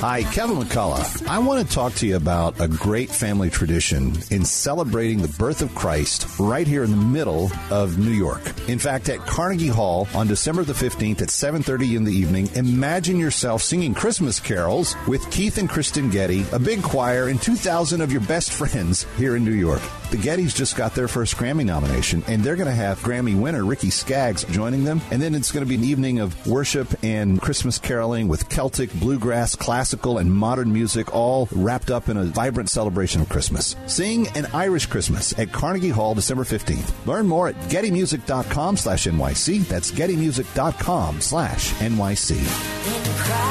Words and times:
Hi, 0.00 0.22
Kevin 0.22 0.58
McCullough. 0.58 1.26
I 1.26 1.40
want 1.40 1.66
to 1.66 1.74
talk 1.74 1.92
to 1.94 2.06
you 2.06 2.14
about 2.14 2.60
a 2.60 2.68
great 2.68 3.10
family 3.10 3.50
tradition 3.50 4.16
in 4.30 4.44
celebrating 4.44 5.20
the 5.20 5.36
birth 5.36 5.60
of 5.60 5.74
Christ 5.74 6.24
right 6.38 6.68
here 6.68 6.84
in 6.84 6.92
the 6.92 6.96
middle 6.96 7.50
of 7.68 7.98
New 7.98 8.12
York. 8.12 8.42
In 8.68 8.78
fact, 8.78 9.08
at 9.08 9.18
Carnegie 9.18 9.66
Hall 9.66 10.06
on 10.14 10.28
December 10.28 10.62
the 10.62 10.72
15th 10.72 11.20
at 11.20 11.30
7:30 11.30 11.96
in 11.96 12.04
the 12.04 12.14
evening, 12.14 12.48
imagine 12.54 13.18
yourself 13.18 13.60
singing 13.60 13.92
Christmas 13.92 14.38
carols 14.38 14.94
with 15.08 15.28
Keith 15.32 15.58
and 15.58 15.68
Kristen 15.68 16.10
Getty, 16.10 16.46
a 16.52 16.60
big 16.60 16.80
choir, 16.80 17.26
and 17.26 17.42
2,000 17.42 18.00
of 18.00 18.12
your 18.12 18.20
best 18.20 18.52
friends 18.58 19.04
here 19.16 19.34
in 19.34 19.44
New 19.44 19.50
York. 19.50 19.82
The 20.10 20.16
Gettys 20.16 20.54
just 20.54 20.74
got 20.74 20.94
their 20.94 21.06
first 21.06 21.36
Grammy 21.36 21.66
nomination, 21.66 22.22
and 22.28 22.42
they're 22.42 22.56
going 22.56 22.68
to 22.68 22.72
have 22.72 22.98
Grammy 23.00 23.38
winner 23.38 23.62
Ricky 23.62 23.90
Skaggs 23.90 24.44
joining 24.44 24.84
them. 24.84 25.02
And 25.10 25.20
then 25.20 25.34
it's 25.34 25.52
going 25.52 25.62
to 25.62 25.68
be 25.68 25.74
an 25.74 25.84
evening 25.84 26.20
of 26.20 26.46
worship 26.46 26.88
and 27.02 27.38
Christmas 27.38 27.78
caroling 27.78 28.26
with 28.26 28.48
Celtic, 28.48 28.90
bluegrass, 28.94 29.54
classical, 29.88 30.18
and 30.18 30.30
modern 30.32 30.72
music, 30.72 31.14
all 31.14 31.48
wrapped 31.52 31.90
up 31.90 32.08
in 32.08 32.16
a 32.16 32.24
vibrant 32.24 32.68
celebration 32.68 33.22
of 33.22 33.28
Christmas. 33.28 33.74
Sing 33.86 34.28
an 34.36 34.46
Irish 34.52 34.86
Christmas 34.86 35.38
at 35.38 35.52
Carnegie 35.52 35.88
Hall 35.88 36.14
December 36.14 36.44
15th. 36.44 37.06
Learn 37.06 37.26
more 37.26 37.48
at 37.48 37.54
gettymusic.com 37.70 38.76
slash 38.76 39.06
NYC. 39.06 39.66
That's 39.66 39.90
gettymusic.com 39.90 41.20
slash 41.20 41.72
NYC. 41.74 43.47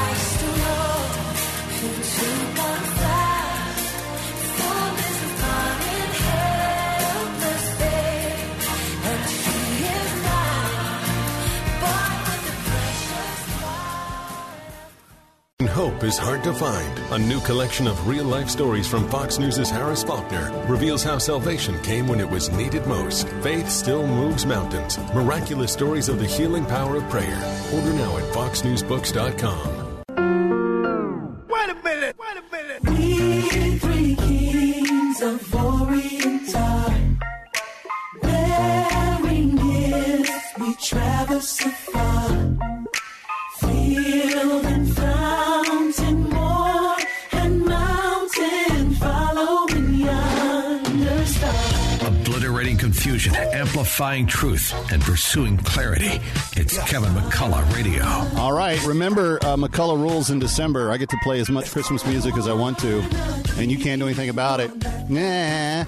Hope 15.98 16.06
is 16.06 16.16
hard 16.16 16.44
to 16.44 16.54
find. 16.54 16.98
A 17.10 17.18
new 17.18 17.40
collection 17.40 17.88
of 17.88 18.06
real 18.06 18.24
life 18.24 18.48
stories 18.48 18.86
from 18.86 19.08
Fox 19.08 19.40
News' 19.40 19.68
Harris 19.68 20.04
Faulkner 20.04 20.52
reveals 20.68 21.02
how 21.02 21.18
salvation 21.18 21.76
came 21.82 22.06
when 22.06 22.20
it 22.20 22.30
was 22.30 22.52
needed 22.52 22.86
most. 22.86 23.26
Faith 23.42 23.68
still 23.68 24.06
moves 24.06 24.46
mountains. 24.46 24.96
Miraculous 25.12 25.72
stories 25.72 26.08
of 26.08 26.20
the 26.20 26.24
healing 26.24 26.64
power 26.66 26.98
of 26.98 27.10
prayer. 27.10 27.42
Order 27.74 27.92
now 27.94 28.16
at 28.16 28.32
foxnewsbooks.com. 28.32 29.77
confusion, 52.98 53.36
amplifying 53.36 54.26
truth, 54.26 54.74
and 54.92 55.00
pursuing 55.00 55.56
clarity. 55.58 56.20
It's 56.56 56.76
Kevin 56.90 57.10
McCullough 57.10 57.72
Radio. 57.72 58.02
All 58.40 58.52
right. 58.52 58.84
Remember, 58.84 59.38
uh, 59.42 59.54
McCullough 59.54 60.00
rules 60.00 60.30
in 60.30 60.40
December. 60.40 60.90
I 60.90 60.96
get 60.96 61.08
to 61.10 61.16
play 61.22 61.38
as 61.38 61.48
much 61.48 61.70
Christmas 61.70 62.04
music 62.04 62.36
as 62.36 62.48
I 62.48 62.54
want 62.54 62.76
to, 62.80 62.98
and 63.56 63.70
you 63.70 63.78
can't 63.78 64.00
do 64.00 64.06
anything 64.06 64.30
about 64.30 64.58
it. 64.58 64.72
Nah. 65.08 65.84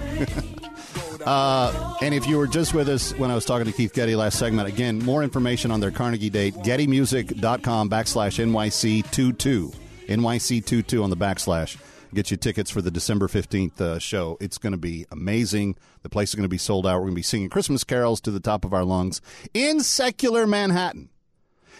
uh, 1.29 1.97
and 2.01 2.15
if 2.15 2.27
you 2.27 2.37
were 2.37 2.47
just 2.47 2.73
with 2.73 2.87
us 2.87 3.13
when 3.17 3.29
I 3.29 3.35
was 3.35 3.43
talking 3.43 3.65
to 3.65 3.73
Keith 3.73 3.91
Getty 3.91 4.15
last 4.15 4.39
segment, 4.39 4.69
again, 4.69 4.97
more 4.99 5.21
information 5.21 5.69
on 5.69 5.81
their 5.81 5.91
Carnegie 5.91 6.29
date, 6.29 6.53
gettymusic.com 6.55 7.89
backslash 7.89 8.39
NYC22. 8.41 9.75
NYC22 10.07 11.03
on 11.03 11.09
the 11.09 11.17
backslash. 11.17 11.75
Get 12.13 12.29
you 12.29 12.35
tickets 12.35 12.69
for 12.69 12.81
the 12.81 12.91
December 12.91 13.27
15th 13.27 13.79
uh, 13.79 13.97
show. 13.97 14.37
It's 14.41 14.57
going 14.57 14.73
to 14.73 14.77
be 14.77 15.05
amazing. 15.11 15.77
The 16.03 16.09
place 16.09 16.29
is 16.29 16.35
going 16.35 16.43
to 16.43 16.49
be 16.49 16.57
sold 16.57 16.85
out. 16.85 16.95
We're 16.95 17.05
going 17.05 17.13
to 17.13 17.15
be 17.15 17.21
singing 17.21 17.49
Christmas 17.49 17.85
carols 17.85 18.19
to 18.21 18.31
the 18.31 18.41
top 18.41 18.65
of 18.65 18.73
our 18.73 18.83
lungs 18.83 19.21
in 19.53 19.79
secular 19.79 20.45
Manhattan. 20.45 21.09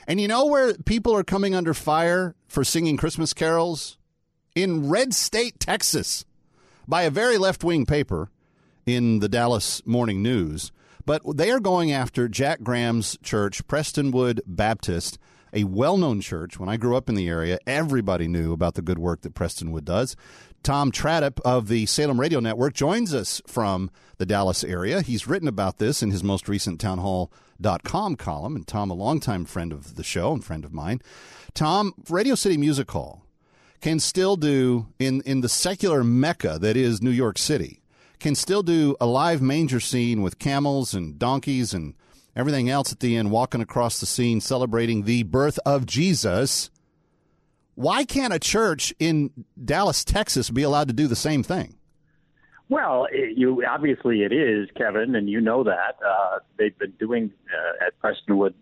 And 0.08 0.22
you 0.22 0.30
know 0.30 0.46
where 0.46 0.74
people 0.76 1.14
are 1.16 1.26
coming 1.26 1.54
under 1.54 1.74
fire 1.74 2.36
for 2.48 2.64
singing 2.64 2.96
Christmas 2.96 3.34
carols? 3.34 3.98
In 4.56 4.90
Red 4.90 5.14
State, 5.14 5.60
Texas, 5.60 6.24
by 6.88 7.04
a 7.04 7.10
very 7.10 7.38
left 7.38 7.64
wing 7.64 7.86
paper 7.86 8.30
in 8.86 9.20
the 9.20 9.30
Dallas 9.30 9.86
Morning 9.86 10.24
News. 10.24 10.72
But 11.06 11.24
they 11.36 11.52
are 11.52 11.60
going 11.60 11.92
after 11.92 12.30
Jack 12.30 12.64
Graham's 12.64 13.18
church, 13.22 13.68
Prestonwood 13.68 14.40
Baptist, 14.46 15.18
a 15.54 15.64
well 15.64 15.98
known 15.98 16.22
church. 16.22 16.60
When 16.60 16.70
I 16.70 16.78
grew 16.78 16.96
up 16.96 17.10
in 17.10 17.16
the 17.16 17.28
area, 17.28 17.60
everybody 17.66 18.28
knew 18.28 18.54
about 18.54 18.76
the 18.76 18.82
good 18.82 19.00
work 19.00 19.22
that 19.22 19.34
Prestonwood 19.34 19.86
does. 19.86 20.16
Tom 20.64 20.92
Tradup 20.92 21.40
of 21.42 21.68
the 21.68 21.86
Salem 21.88 22.20
Radio 22.20 22.40
Network 22.40 22.74
joins 22.74 23.14
us 23.14 23.42
from 23.48 23.90
the 24.18 24.26
Dallas 24.26 24.64
area. 24.64 25.02
He's 25.02 25.28
written 25.28 25.48
about 25.48 25.80
this 25.80 26.04
in 26.04 26.12
his 26.12 26.24
most 26.24 26.48
recent 26.48 26.80
townhall.com 26.80 28.16
column. 28.16 28.56
And 28.56 28.68
Tom, 28.68 28.92
a 28.92 28.94
longtime 28.94 29.46
friend 29.46 29.74
of 29.74 29.96
the 29.96 30.04
show 30.04 30.34
and 30.34 30.44
friend 30.44 30.64
of 30.64 30.74
mine. 30.74 31.02
Tom, 31.54 31.94
Radio 32.10 32.36
City 32.36 32.58
Music 32.58 32.90
Hall 32.92 33.26
can 33.82 34.00
still 34.00 34.36
do, 34.36 34.88
in, 35.00 35.22
in 35.22 35.42
the 35.42 35.50
secular 35.50 36.04
mecca 36.04 36.60
that 36.60 36.78
is 36.78 37.02
New 37.02 37.10
York 37.10 37.40
City, 37.40 37.82
can 38.20 38.36
still 38.36 38.62
do 38.62 38.96
a 39.02 39.08
live 39.08 39.42
manger 39.42 39.80
scene 39.80 40.22
with 40.22 40.38
camels 40.38 40.94
and 40.94 41.18
donkeys 41.18 41.74
and 41.74 41.96
everything 42.36 42.70
else 42.70 42.92
at 42.92 43.00
the 43.00 43.16
end, 43.16 43.32
walking 43.32 43.62
across 43.62 44.00
the 44.00 44.06
scene, 44.06 44.42
celebrating 44.42 45.04
the 45.04 45.24
birth 45.24 45.60
of 45.66 45.86
Jesus. 45.86 46.70
Why 47.76 48.04
can't 48.04 48.34
a 48.34 48.40
church 48.40 48.94
in 49.00 49.32
Dallas, 49.64 50.04
Texas 50.04 50.50
be 50.50 50.64
allowed 50.64 50.88
to 50.88 50.94
do 50.94 51.08
the 51.08 51.16
same 51.16 51.44
thing? 51.44 51.78
Well, 52.70 53.06
it, 53.12 53.38
you 53.38 53.66
obviously 53.70 54.24
it 54.24 54.32
is, 54.32 54.70
Kevin, 54.78 55.16
and 55.16 55.30
you 55.30 55.42
know 55.42 55.62
that 55.64 55.98
uh, 56.08 56.40
they've 56.58 56.78
been 56.78 56.94
doing 57.00 57.32
uh, 57.54 57.86
at 57.86 58.00
Prestonwood 58.00 58.54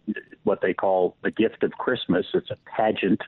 what 0.44 0.62
they 0.62 0.74
call 0.74 1.16
the 1.22 1.30
gift 1.30 1.62
of 1.62 1.72
Christmas. 1.74 2.26
It's 2.34 2.50
a 2.50 2.58
pageant 2.76 3.22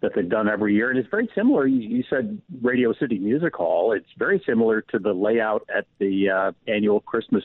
that 0.00 0.12
they've 0.14 0.28
done 0.28 0.48
every 0.48 0.74
year, 0.74 0.88
and 0.88 0.98
it's 0.98 1.08
very 1.10 1.28
similar. 1.34 1.66
You, 1.66 1.80
you 1.80 2.04
said 2.08 2.40
Radio 2.62 2.94
City 2.94 3.18
Music 3.18 3.54
Hall. 3.54 3.92
It's 3.92 4.08
very 4.18 4.42
similar 4.46 4.80
to 4.80 4.98
the 4.98 5.12
layout 5.12 5.68
at 5.74 5.86
the 5.98 6.30
uh, 6.30 6.52
annual 6.66 7.00
Christmas 7.00 7.44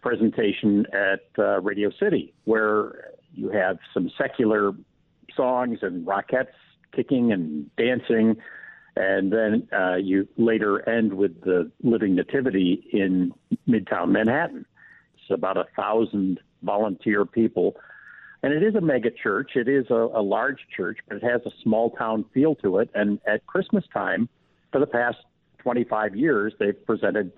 presentation 0.00 0.86
at 0.92 1.26
uh, 1.38 1.60
Radio 1.60 1.90
City, 1.98 2.32
where 2.44 3.12
you 3.34 3.50
have 3.50 3.78
some 3.94 4.10
secular 4.18 4.72
songs 5.36 5.78
and 5.82 6.06
Rockettes 6.06 6.48
kicking 6.94 7.32
and 7.32 7.74
dancing, 7.76 8.36
and 8.96 9.32
then 9.32 9.68
uh, 9.72 9.96
you 9.96 10.26
later 10.36 10.88
end 10.88 11.14
with 11.14 11.40
the 11.42 11.70
Living 11.82 12.14
Nativity 12.14 12.84
in 12.92 13.32
Midtown 13.68 14.08
Manhattan. 14.10 14.66
It's 15.14 15.30
about 15.30 15.56
a 15.56 15.66
thousand 15.76 16.40
volunteer 16.62 17.24
people. 17.24 17.76
And 18.42 18.52
it 18.54 18.62
is 18.62 18.74
a 18.74 18.80
mega 18.80 19.10
church. 19.10 19.52
It 19.54 19.68
is 19.68 19.86
a, 19.90 19.94
a 19.94 20.22
large 20.22 20.60
church, 20.74 20.98
but 21.06 21.18
it 21.18 21.22
has 21.22 21.42
a 21.44 21.50
small 21.62 21.90
town 21.90 22.24
feel 22.32 22.54
to 22.56 22.78
it. 22.78 22.90
And 22.94 23.20
at 23.26 23.46
Christmas 23.46 23.84
time, 23.92 24.28
for 24.72 24.78
the 24.80 24.86
past 24.86 25.18
25 25.58 26.16
years, 26.16 26.54
they've 26.58 26.86
presented 26.86 27.32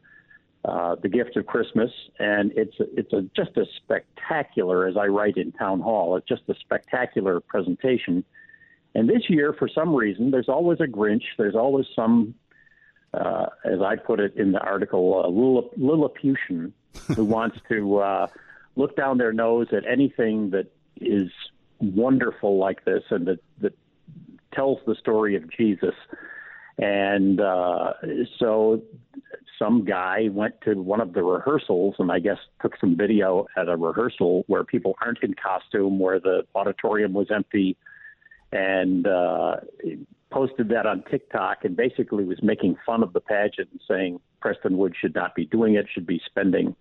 uh, 0.65 0.95
the 1.03 1.09
gift 1.09 1.37
of 1.37 1.47
Christmas, 1.47 1.91
and 2.19 2.53
it's 2.55 2.77
it's 2.79 3.13
a, 3.13 3.23
just 3.35 3.57
a 3.57 3.65
spectacular, 3.77 4.87
as 4.87 4.97
I 4.97 5.07
write 5.07 5.37
in 5.37 5.51
Town 5.53 5.81
Hall, 5.81 6.17
it's 6.17 6.29
just 6.29 6.43
a 6.49 6.55
spectacular 6.61 7.41
presentation. 7.41 8.25
And 8.95 9.09
this 9.09 9.29
year, 9.29 9.55
for 9.59 9.69
some 9.69 9.95
reason, 9.95 10.31
there's 10.31 10.49
always 10.49 10.79
a 10.81 10.85
Grinch. 10.85 11.25
There's 11.37 11.57
always 11.57 11.87
some, 11.97 12.35
uh, 13.13 13.47
as 13.65 13.81
I 13.81 13.97
put 13.97 14.21
it 14.21 14.37
in 14.37 14.53
the 14.53 14.61
article, 14.61 15.25
a 15.25 15.31
Lillip- 15.31 15.77
Lilliputian 15.77 16.73
who 17.17 17.25
wants 17.25 17.59
to 17.69 17.99
uh, 17.99 18.27
look 18.77 18.97
down 18.97 19.19
their 19.19 19.33
nose 19.33 19.69
at 19.73 19.85
anything 19.91 20.51
that 20.51 20.67
is 21.01 21.31
wonderful 21.81 22.59
like 22.59 22.85
this 22.85 23.03
and 23.11 23.27
that, 23.27 23.41
that 23.61 23.77
tells 24.55 24.79
the 24.87 24.95
story 24.95 25.35
of 25.35 25.51
Jesus. 25.51 25.95
And 26.79 27.41
uh, 27.41 27.95
so 28.39 28.83
some 29.59 29.85
guy 29.85 30.29
went 30.31 30.61
to 30.63 30.75
one 30.75 31.01
of 31.01 31.13
the 31.13 31.23
rehearsals 31.23 31.95
and 31.99 32.11
I 32.11 32.19
guess 32.19 32.39
took 32.61 32.77
some 32.81 32.97
video 32.97 33.47
at 33.57 33.69
a 33.69 33.77
rehearsal 33.77 34.45
where 34.47 34.65
people 34.65 34.95
aren't 35.01 35.23
in 35.23 35.35
costume, 35.35 35.99
where 35.99 36.21
the 36.21 36.43
auditorium 36.55 37.13
was 37.13 37.29
empty, 37.31 37.77
and 38.51 39.07
uh, 39.07 39.57
posted 40.31 40.69
that 40.71 40.87
on 40.87 41.05
TikTok 41.11 41.65
and 41.65 41.77
basically 41.77 42.25
was 42.25 42.43
making 42.43 42.77
fun 42.85 43.03
of 43.03 43.13
the 43.13 43.21
pageant 43.21 43.69
and 43.71 43.81
saying 43.89 44.21
Prestonwood 44.43 44.95
should 45.01 45.15
not 45.15 45.35
be 45.35 45.47
doing 45.47 45.75
it, 45.75 45.87
should 45.93 46.07
be 46.07 46.21
spending 46.27 46.75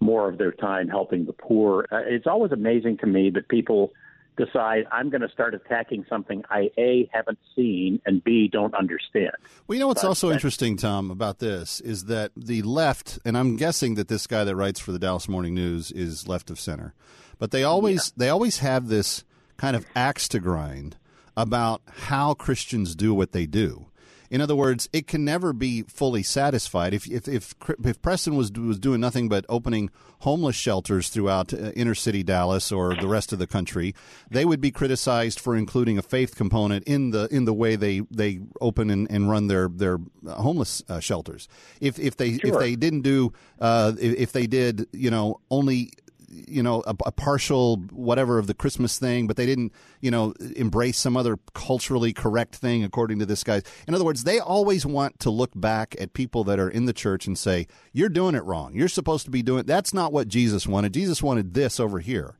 more 0.00 0.28
of 0.28 0.38
their 0.38 0.52
time 0.52 0.88
helping 0.88 1.26
the 1.26 1.32
poor. 1.32 1.86
Uh, 1.90 1.98
it's 2.06 2.26
always 2.26 2.52
amazing 2.52 2.96
to 2.98 3.06
me 3.06 3.30
that 3.30 3.48
people 3.48 3.92
decide 4.38 4.86
I'm 4.90 5.10
going 5.10 5.20
to 5.20 5.28
start 5.28 5.54
attacking 5.54 6.06
something 6.08 6.42
I 6.48 6.70
A 6.78 7.10
haven't 7.12 7.38
seen 7.54 8.00
and 8.06 8.24
B 8.24 8.48
don't 8.50 8.74
understand. 8.74 9.32
Well, 9.66 9.74
you 9.76 9.80
know 9.80 9.88
what's 9.88 10.00
But 10.02 10.08
also 10.08 10.28
that- 10.28 10.34
interesting, 10.34 10.76
Tom, 10.78 11.10
about 11.10 11.40
this 11.40 11.80
is 11.80 12.04
that 12.06 12.30
the 12.36 12.62
left, 12.62 13.18
and 13.24 13.36
I'm 13.36 13.56
guessing 13.56 13.96
that 13.96 14.08
this 14.08 14.26
guy 14.26 14.44
that 14.44 14.56
writes 14.56 14.80
for 14.80 14.92
the 14.92 14.98
Dallas 14.98 15.28
Morning 15.28 15.54
News 15.54 15.90
is 15.92 16.26
left 16.26 16.48
of 16.50 16.58
center, 16.58 16.94
but 17.38 17.50
they 17.50 17.64
always 17.64 18.12
they 18.16 18.30
always 18.30 18.58
have 18.60 18.88
this 18.88 19.24
kind 19.58 19.76
of 19.76 19.84
axe 19.94 20.28
to 20.28 20.38
grind 20.40 20.96
about 21.36 21.82
how 21.86 22.32
Christians 22.32 22.94
do 22.94 23.12
what 23.12 23.32
they 23.32 23.44
do. 23.44 23.87
In 24.30 24.40
other 24.40 24.54
words, 24.56 24.88
it 24.92 25.06
can 25.06 25.24
never 25.24 25.52
be 25.52 25.82
fully 25.82 26.22
satisfied. 26.22 26.94
If 26.94 27.06
if 27.10 27.26
if, 27.28 27.54
if 27.84 28.02
Preston 28.02 28.36
was 28.36 28.52
was 28.52 28.78
doing 28.78 29.00
nothing 29.00 29.28
but 29.28 29.44
opening 29.48 29.90
homeless 30.20 30.56
shelters 30.56 31.08
throughout 31.08 31.54
uh, 31.54 31.70
inner 31.76 31.94
city 31.94 32.22
Dallas 32.22 32.72
or 32.72 32.94
the 32.94 33.08
rest 33.08 33.32
of 33.32 33.38
the 33.38 33.46
country, 33.46 33.94
they 34.30 34.44
would 34.44 34.60
be 34.60 34.70
criticized 34.70 35.40
for 35.40 35.56
including 35.56 35.96
a 35.98 36.02
faith 36.02 36.36
component 36.36 36.84
in 36.86 37.10
the 37.10 37.26
in 37.30 37.44
the 37.44 37.54
way 37.54 37.76
they 37.76 38.00
they 38.10 38.40
open 38.60 38.90
and, 38.90 39.10
and 39.10 39.30
run 39.30 39.46
their 39.46 39.68
their 39.68 39.98
homeless 40.28 40.82
uh, 40.88 41.00
shelters. 41.00 41.48
If 41.80 41.98
if 41.98 42.16
they 42.16 42.38
Sure. 42.38 42.54
if 42.54 42.58
they 42.58 42.76
didn't 42.76 43.02
do 43.02 43.32
uh, 43.60 43.92
if, 43.98 44.18
if 44.18 44.32
they 44.32 44.46
did 44.46 44.86
you 44.92 45.10
know 45.10 45.40
only 45.50 45.92
you 46.30 46.62
know 46.62 46.82
a, 46.86 46.94
a 47.06 47.12
partial 47.12 47.76
whatever 47.92 48.38
of 48.38 48.46
the 48.46 48.54
Christmas 48.54 48.98
thing, 48.98 49.26
but 49.26 49.36
they 49.36 49.46
didn't 49.46 49.72
you 50.00 50.10
know 50.10 50.34
embrace 50.56 50.98
some 50.98 51.16
other 51.16 51.38
culturally 51.54 52.12
correct 52.12 52.56
thing 52.56 52.84
according 52.84 53.18
to 53.18 53.26
this 53.26 53.44
guy. 53.44 53.62
In 53.86 53.94
other 53.94 54.04
words, 54.04 54.24
they 54.24 54.38
always 54.38 54.84
want 54.84 55.18
to 55.20 55.30
look 55.30 55.50
back 55.54 55.96
at 56.00 56.12
people 56.12 56.44
that 56.44 56.58
are 56.58 56.68
in 56.68 56.86
the 56.86 56.92
church 56.92 57.26
and 57.26 57.38
say 57.38 57.66
you're 57.92 58.08
doing 58.08 58.34
it 58.34 58.44
wrong. 58.44 58.74
You're 58.74 58.88
supposed 58.88 59.24
to 59.24 59.30
be 59.30 59.42
doing 59.42 59.64
that's 59.64 59.94
not 59.94 60.12
what 60.12 60.28
Jesus 60.28 60.66
wanted. 60.66 60.94
Jesus 60.94 61.22
wanted 61.22 61.54
this 61.54 61.80
over 61.80 62.00
here. 62.00 62.36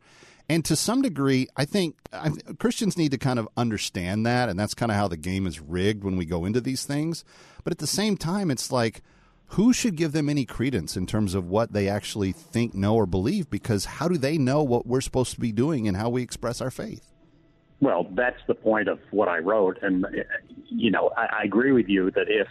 And 0.51 0.65
to 0.65 0.77
some 0.77 1.03
degree, 1.03 1.47
I 1.57 1.67
think 1.67 1.97
I, 2.13 2.31
Christians 2.59 2.97
need 2.97 3.11
to 3.11 3.19
kind 3.19 3.39
of 3.39 3.49
understand 3.57 4.25
that, 4.25 4.49
and 4.49 4.59
that's 4.59 4.75
kind 4.75 4.91
of 4.91 4.97
how 4.97 5.07
the 5.07 5.19
game 5.19 5.47
is 5.47 5.61
rigged 5.61 6.05
when 6.05 6.17
we 6.17 6.25
go 6.25 6.47
into 6.47 6.61
these 6.61 6.85
things. 6.85 7.23
But 7.65 7.73
at 7.73 7.79
the 7.79 7.87
same 7.87 8.17
time, 8.17 8.51
it's 8.51 8.73
like 8.73 9.03
who 9.53 9.73
should 9.73 9.97
give 9.97 10.13
them 10.13 10.29
any 10.29 10.45
credence 10.45 10.97
in 10.97 11.07
terms 11.07 11.35
of 11.35 11.47
what 11.47 11.73
they 11.73 11.89
actually 11.89 12.33
think, 12.33 12.75
know, 12.75 12.95
or 12.95 13.07
believe? 13.07 13.49
Because 13.49 13.87
how 13.87 14.09
do 14.09 14.19
they 14.19 14.37
know 14.37 14.63
what 14.63 14.87
we're 14.87 15.01
supposed 15.01 15.33
to 15.35 15.41
be 15.41 15.53
doing 15.53 15.89
and 15.89 15.97
how 15.97 16.11
we 16.11 16.23
express 16.23 16.61
our 16.61 16.71
faith? 16.71 17.13
Well, 17.81 18.07
that's 18.13 18.41
the 18.47 18.55
point 18.55 18.89
of 18.89 18.99
what 19.11 19.29
I 19.29 19.39
wrote, 19.39 19.79
and 19.83 20.05
you 20.69 20.91
know, 20.91 21.13
I, 21.17 21.41
I 21.41 21.43
agree 21.45 21.73
with 21.73 21.89
you 21.89 22.11
that 22.11 22.27
if 22.29 22.49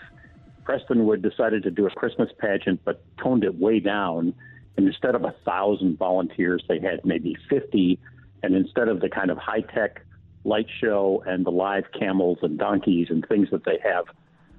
Prestonwood 0.64 1.22
decided 1.22 1.64
to 1.64 1.72
do 1.72 1.86
a 1.86 1.90
Christmas 1.92 2.30
pageant 2.40 2.80
but 2.86 3.04
toned 3.22 3.44
it 3.44 3.56
way 3.56 3.80
down, 3.80 4.34
and 4.78 4.88
instead 4.88 5.16
of 5.16 5.26
a 5.26 5.36
thousand 5.46 5.98
volunteers, 5.98 6.64
they 6.70 6.80
had 6.80 7.04
maybe 7.04 7.36
fifty, 7.50 8.00
and 8.42 8.56
instead 8.56 8.88
of 8.88 9.02
the 9.02 9.10
kind 9.10 9.30
of 9.30 9.38
high 9.38 9.62
tech 9.62 10.02
light 10.46 10.68
show 10.80 11.22
and 11.28 11.46
the 11.46 11.52
live 11.52 11.86
camels 11.98 12.38
and 12.42 12.58
donkeys 12.58 13.08
and 13.10 13.26
things 13.28 13.50
that 13.52 13.66
they 13.66 13.80
have 13.84 14.06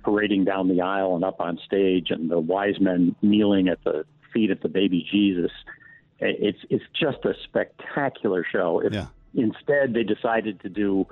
parading 0.09 0.45
down 0.45 0.69
the 0.69 0.81
aisle 0.81 1.15
and 1.15 1.25
up 1.25 1.41
on 1.41 1.59
stage, 1.65 2.11
and 2.11 2.31
the 2.31 2.39
wise 2.39 2.81
men 2.81 3.15
kneeling 3.23 3.69
at 3.69 3.83
the 3.85 4.05
feet 4.33 4.51
of 4.51 4.61
the 4.61 4.69
baby 4.69 5.07
Jesus, 5.11 5.51
it's 6.19 6.59
it's 6.71 6.85
just 6.99 7.19
a 7.25 7.35
spectacular 7.45 8.45
show. 8.51 8.81
If 8.81 8.93
Yeah. 8.93 9.09
instead 9.35 9.93
they 9.95 10.03
decided 10.05 10.61
to 10.61 10.69
do 10.69 11.07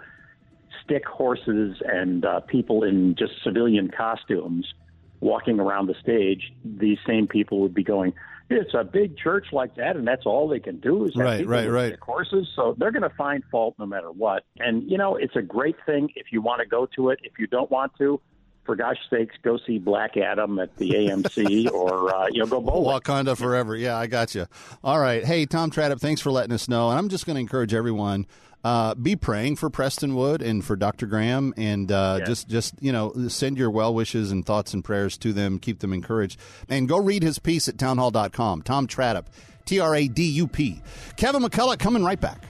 stick 0.82 1.06
horses 1.06 1.76
and 1.84 2.24
uh, 2.24 2.40
people 2.40 2.84
in 2.84 3.14
just 3.16 3.32
civilian 3.42 3.90
costumes 3.90 4.66
walking 5.20 5.60
around 5.60 5.86
the 5.86 5.94
stage, 6.00 6.52
these 6.64 6.98
same 7.06 7.26
people 7.26 7.60
would 7.60 7.74
be 7.74 7.84
going, 7.84 8.12
"It's 8.50 8.74
a 8.74 8.84
big 8.84 9.16
church 9.16 9.46
like 9.52 9.74
that, 9.76 9.96
and 9.96 10.06
that's 10.06 10.26
all 10.26 10.48
they 10.48 10.60
can 10.60 10.78
do 10.80 11.04
is 11.06 11.14
have 11.14 11.24
Right, 11.24 11.46
right, 11.46 11.68
right. 11.70 11.88
stick 11.92 12.02
horses." 12.02 12.48
So 12.56 12.74
they're 12.78 12.92
going 12.92 13.02
to 13.10 13.16
find 13.16 13.44
fault 13.50 13.74
no 13.78 13.86
matter 13.86 14.10
what. 14.10 14.44
And 14.58 14.90
you 14.90 14.98
know, 14.98 15.16
it's 15.16 15.36
a 15.36 15.42
great 15.42 15.76
thing 15.84 16.10
if 16.16 16.32
you 16.32 16.40
want 16.40 16.60
to 16.60 16.66
go 16.66 16.86
to 16.96 17.10
it. 17.10 17.20
If 17.22 17.38
you 17.38 17.46
don't 17.46 17.70
want 17.70 17.92
to. 17.98 18.20
For 18.66 18.76
gosh 18.76 18.98
sakes, 19.08 19.34
go 19.42 19.58
see 19.66 19.78
Black 19.78 20.16
Adam 20.16 20.58
at 20.58 20.76
the 20.76 20.90
AMC, 20.90 21.70
or 21.72 22.14
uh, 22.14 22.26
you 22.30 22.40
know, 22.40 22.46
go 22.46 22.60
bowling. 22.60 23.00
Wakanda 23.00 23.36
forever. 23.36 23.74
Yeah, 23.76 23.96
I 23.96 24.06
got 24.08 24.34
you. 24.34 24.46
All 24.84 24.98
right. 24.98 25.24
Hey, 25.24 25.46
Tom 25.46 25.70
Tradup, 25.70 26.00
thanks 26.00 26.20
for 26.20 26.30
letting 26.30 26.52
us 26.52 26.68
know. 26.68 26.90
And 26.90 26.98
I'm 26.98 27.08
just 27.08 27.24
going 27.26 27.36
to 27.36 27.40
encourage 27.40 27.72
everyone 27.72 28.26
uh, 28.64 28.94
be 28.96 29.14
praying 29.14 29.54
for 29.56 29.70
Prestonwood 29.70 30.42
and 30.42 30.64
for 30.64 30.74
Dr. 30.74 31.06
Graham, 31.06 31.54
and 31.56 31.90
uh, 31.92 32.16
Yeah. 32.18 32.24
just 32.26 32.48
just 32.48 32.74
you 32.80 32.90
know 32.90 33.12
send 33.28 33.56
your 33.56 33.70
well 33.70 33.94
wishes 33.94 34.32
and 34.32 34.44
thoughts 34.44 34.74
and 34.74 34.84
prayers 34.84 35.16
to 35.18 35.32
them. 35.32 35.58
Keep 35.60 35.78
them 35.78 35.92
encouraged, 35.92 36.38
and 36.68 36.88
go 36.88 36.98
read 36.98 37.22
his 37.22 37.38
piece 37.38 37.68
at 37.68 37.78
townhall.com. 37.78 38.62
Tom 38.62 38.86
Tradup, 38.88 39.30
T 39.66 39.78
R 39.78 39.94
A 39.94 40.08
D 40.08 40.24
U 40.24 40.48
P. 40.48 40.82
Kevin 41.16 41.42
McCullough 41.42 41.78
coming 41.78 42.02
right 42.04 42.20
back. 42.20 42.42